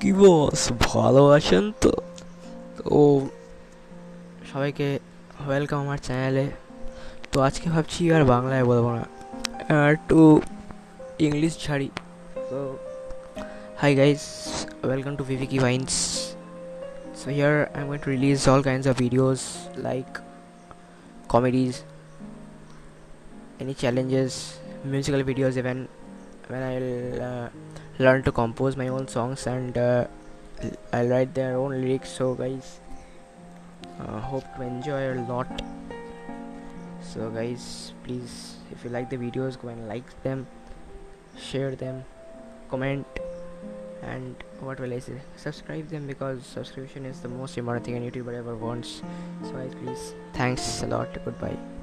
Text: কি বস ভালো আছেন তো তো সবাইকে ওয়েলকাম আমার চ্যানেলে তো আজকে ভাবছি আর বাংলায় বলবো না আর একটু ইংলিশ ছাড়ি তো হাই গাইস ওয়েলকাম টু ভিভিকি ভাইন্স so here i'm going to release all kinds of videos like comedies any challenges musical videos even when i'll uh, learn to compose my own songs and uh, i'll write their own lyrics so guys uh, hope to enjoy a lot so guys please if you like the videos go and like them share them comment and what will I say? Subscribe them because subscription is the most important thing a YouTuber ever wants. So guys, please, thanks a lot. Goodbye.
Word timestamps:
কি 0.00 0.10
বস 0.20 0.60
ভালো 0.86 1.22
আছেন 1.36 1.64
তো 1.82 1.92
তো 2.78 2.98
সবাইকে 4.50 4.88
ওয়েলকাম 5.46 5.78
আমার 5.84 6.00
চ্যানেলে 6.06 6.46
তো 7.32 7.36
আজকে 7.40 7.66
ভাবছি 7.70 8.00
আর 8.16 8.22
বাংলায় 8.24 8.64
বলবো 8.64 8.90
না 8.96 9.04
আর 9.74 9.90
একটু 9.96 10.18
ইংলিশ 11.18 11.52
ছাড়ি 11.64 11.88
তো 12.50 12.58
হাই 13.80 13.92
গাইস 13.94 14.24
ওয়েলকাম 14.84 15.12
টু 15.18 15.22
ভিভিকি 15.24 15.58
ভাইন্স 15.58 15.92
so 17.14 17.28
here 17.30 17.68
i'm 17.74 17.86
going 17.86 18.00
to 18.00 18.08
release 18.08 18.48
all 18.48 18.62
kinds 18.62 18.86
of 18.86 18.94
videos 18.96 19.40
like 19.78 20.12
comedies 21.28 21.84
any 23.60 23.74
challenges 23.74 24.58
musical 24.84 25.22
videos 25.22 25.58
even 25.58 25.86
when 26.48 26.62
i'll 26.62 27.22
uh, 27.22 27.48
learn 27.99 28.23
to 28.23 28.31
compose 28.31 28.75
my 28.75 28.87
own 28.87 29.07
songs 29.07 29.47
and 29.47 29.77
uh, 29.77 30.05
i'll 30.93 31.07
write 31.07 31.33
their 31.33 31.57
own 31.57 31.71
lyrics 31.81 32.09
so 32.09 32.33
guys 32.33 32.79
uh, 33.99 34.19
hope 34.19 34.43
to 34.55 34.61
enjoy 34.61 35.13
a 35.13 35.15
lot 35.29 35.61
so 37.01 37.29
guys 37.29 37.93
please 38.03 38.57
if 38.71 38.83
you 38.83 38.89
like 38.89 39.09
the 39.09 39.17
videos 39.17 39.61
go 39.61 39.69
and 39.69 39.87
like 39.87 40.23
them 40.23 40.45
share 41.37 41.75
them 41.75 42.03
comment 42.69 43.05
and 44.05 44.35
what 44.59 44.79
will 44.79 44.93
I 44.93 44.99
say? 44.99 45.13
Subscribe 45.35 45.89
them 45.89 46.07
because 46.07 46.45
subscription 46.45 47.05
is 47.05 47.21
the 47.21 47.29
most 47.29 47.57
important 47.57 47.85
thing 47.85 47.97
a 47.97 48.11
YouTuber 48.11 48.33
ever 48.33 48.55
wants. 48.55 49.01
So 49.43 49.51
guys, 49.51 49.73
please, 49.75 50.13
thanks 50.33 50.83
a 50.83 50.87
lot. 50.87 51.13
Goodbye. 51.23 51.74